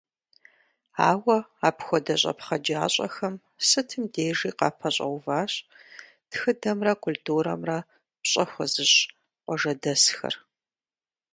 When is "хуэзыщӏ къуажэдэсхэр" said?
8.51-10.35